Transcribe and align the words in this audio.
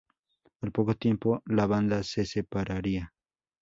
Al 0.61 0.71
poco 0.71 0.95
tiempo 0.95 1.43
la 1.45 1.67
banda 1.67 2.01
se 2.01 2.25
separaría. 2.25 3.13